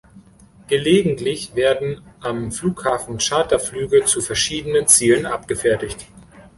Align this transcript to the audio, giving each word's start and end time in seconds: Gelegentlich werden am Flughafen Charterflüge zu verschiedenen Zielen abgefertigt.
Gelegentlich 0.67 1.53
werden 1.53 2.01
am 2.21 2.51
Flughafen 2.51 3.19
Charterflüge 3.19 4.03
zu 4.03 4.19
verschiedenen 4.19 4.87
Zielen 4.87 5.27
abgefertigt. 5.27 6.07